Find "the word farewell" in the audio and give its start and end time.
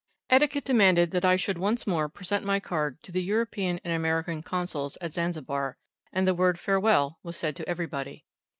6.25-7.19